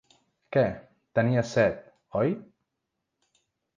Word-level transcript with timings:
Què, 0.55 0.63
tenies 1.19 1.51
set, 1.57 1.83
oi? 2.23 2.33